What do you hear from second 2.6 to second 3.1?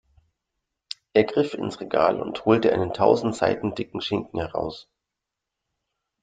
einen